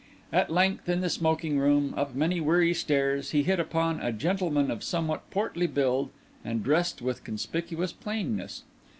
At 0.33 0.49
length 0.51 0.89
in 0.89 1.01
the 1.01 1.11
smoking 1.11 1.59
room, 1.59 1.93
up 1.95 2.15
many 2.15 2.41
weary 2.41 2.73
stairs, 2.73 3.29
he 3.29 3.43
hit 3.43 3.59
upon 3.59 3.99
a 3.99 4.11
gentleman 4.11 4.71
of 4.71 4.83
somewhat 4.83 5.29
portly 5.29 5.67
build 5.67 6.09
and 6.43 6.63
dressed 6.63 7.03
with 7.03 7.23
conspicuous 7.23 7.93
plainness. 7.93 8.63